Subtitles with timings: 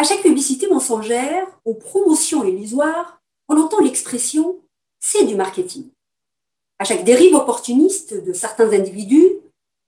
[0.00, 4.60] À chaque publicité mensongère, aux promotions illusoires, on entend l'expression
[5.00, 5.90] c'est du marketing.
[6.78, 9.32] À chaque dérive opportuniste de certains individus,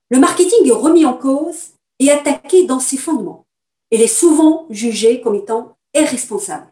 [0.09, 3.45] le marketing est remis en cause et attaqué dans ses fondements.
[3.91, 6.71] Il est souvent jugé comme étant irresponsable.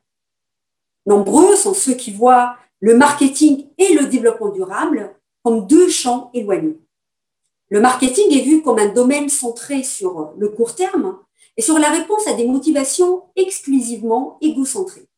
[1.05, 6.79] Nombreux sont ceux qui voient le marketing et le développement durable comme deux champs éloignés.
[7.69, 11.17] Le marketing est vu comme un domaine centré sur le court terme
[11.59, 15.09] et sur la réponse à des motivations exclusivement égocentrées.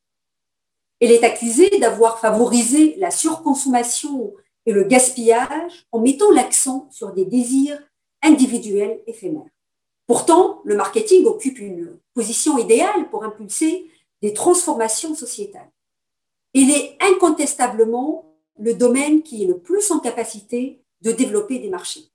[0.99, 4.33] Elle est accusée d'avoir favorisé la surconsommation
[4.65, 7.79] et le gaspillage en mettant l'accent sur des désirs
[8.23, 9.51] individuels éphémères.
[10.07, 13.85] Pourtant, le marketing occupe une position idéale pour impulser
[14.23, 15.69] des transformations sociétales.
[16.55, 22.09] Il est incontestablement le domaine qui est le plus en capacité de développer des marchés.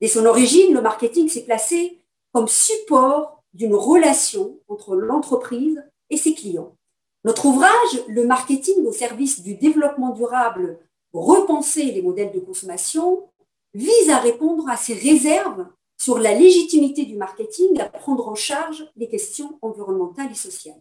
[0.00, 1.98] Dès son origine, le marketing s'est placé
[2.32, 6.76] comme support d'une relation entre l'entreprise et ses clients.
[7.24, 10.78] Notre ouvrage, Le marketing au service du développement durable,
[11.12, 13.28] repenser les modèles de consommation,
[13.74, 18.88] vise à répondre à ces réserves sur la légitimité du marketing à prendre en charge
[18.96, 20.80] les questions environnementales et sociales.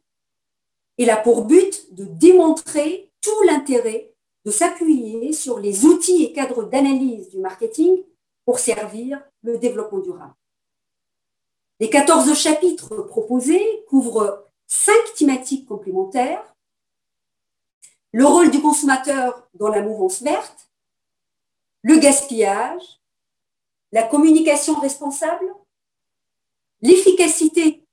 [0.98, 4.14] Il a pour but de démontrer tout l'intérêt
[4.45, 8.03] de s'appuyer sur les outils et cadres d'analyse du marketing
[8.45, 10.34] pour servir le développement durable.
[11.80, 16.56] Les 14 chapitres proposés couvrent cinq thématiques complémentaires.
[18.11, 20.69] Le rôle du consommateur dans la mouvance verte,
[21.84, 22.81] le gaspillage,
[23.92, 25.45] la communication responsable,
[26.81, 27.84] l'efficacité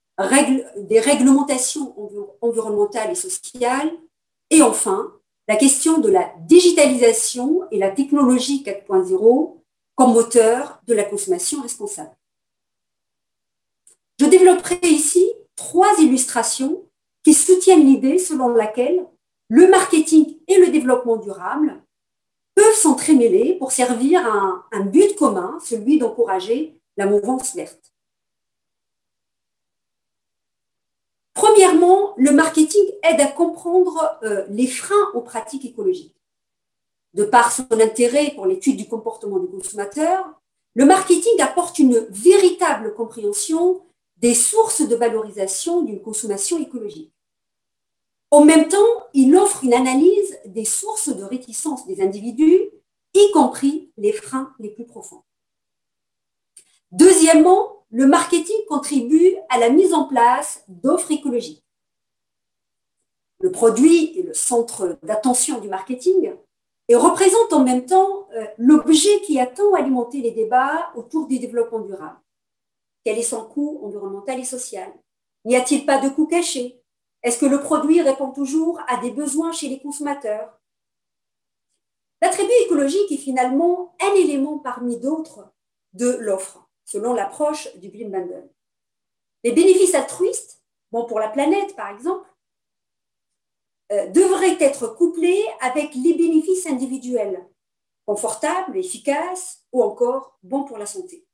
[0.76, 1.94] des réglementations
[2.40, 3.92] environnementales et sociales,
[4.50, 5.12] et enfin
[5.46, 9.56] la question de la digitalisation et la technologie 4.0
[9.94, 12.16] comme moteur de la consommation responsable.
[14.24, 15.22] Je développerai ici
[15.54, 16.88] trois illustrations
[17.22, 19.04] qui soutiennent l'idée selon laquelle
[19.48, 21.82] le marketing et le développement durable
[22.54, 27.92] peuvent s'entremêler pour servir à un, but commun, celui d'encourager la mouvance verte.
[31.34, 36.16] Premièrement, le marketing aide à comprendre euh, les freins aux pratiques écologiques.
[37.12, 40.24] De par son intérêt pour l'étude du comportement du consommateur,
[40.72, 43.82] le marketing apporte une véritable compréhension
[44.24, 47.12] des sources de valorisation d'une consommation écologique.
[48.30, 52.70] En même temps, il offre une analyse des sources de réticence des individus,
[53.12, 55.22] y compris les freins les plus profonds.
[56.90, 61.66] Deuxièmement, le marketing contribue à la mise en place d'offres écologiques.
[63.40, 66.32] Le produit est le centre d'attention du marketing
[66.88, 71.38] et représente en même temps euh, l'objet qui a tant alimenté les débats autour du
[71.38, 72.16] développement durable.
[73.04, 74.92] Quel est son coût environnemental et social?
[75.44, 76.82] N'y a-t-il pas de coût caché?
[77.22, 80.58] Est-ce que le produit répond toujours à des besoins chez les consommateurs?
[82.22, 85.52] L'attribut écologique est finalement un élément parmi d'autres
[85.92, 88.48] de l'offre, selon l'approche du Green Bundle.
[89.42, 92.26] Les bénéfices altruistes, bon pour la planète par exemple,
[93.92, 97.46] euh, devraient être couplés avec les bénéfices individuels,
[98.06, 101.26] confortables, efficaces ou encore bons pour la santé.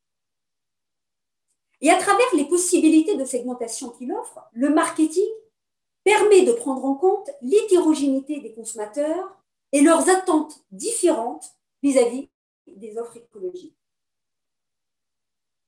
[1.81, 5.29] Et à travers les possibilités de segmentation qu'il offre, le marketing
[6.05, 9.37] permet de prendre en compte l'hétérogénéité des consommateurs
[9.73, 12.29] et leurs attentes différentes vis-à-vis
[12.67, 13.77] des offres écologiques.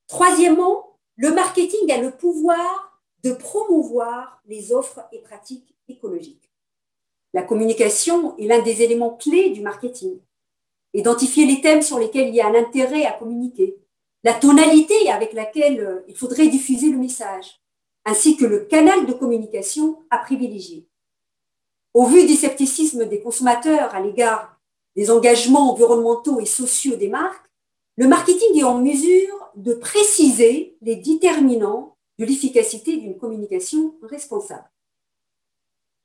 [0.08, 6.50] Troisièmement, le marketing a le pouvoir de promouvoir les offres et pratiques écologiques.
[7.32, 10.20] La communication est l'un des éléments clés du marketing.
[10.92, 13.78] Identifier les thèmes sur lesquels il y a un intérêt à communiquer,
[14.24, 17.60] la tonalité avec laquelle euh, il faudrait diffuser le message,
[18.04, 20.86] ainsi que le canal de communication à privilégier.
[21.94, 24.58] Au vu du scepticisme des consommateurs à l'égard
[24.96, 27.50] des engagements environnementaux et sociaux des marques,
[27.96, 34.70] le marketing est en mesure de préciser les déterminants de l'efficacité d'une communication responsable.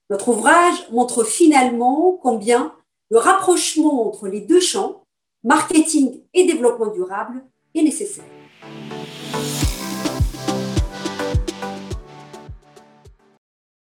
[0.09, 2.73] Notre ouvrage montre finalement combien
[3.09, 5.03] le rapprochement entre les deux champs,
[5.43, 7.43] marketing et développement durable,
[7.79, 8.25] est nécessaire.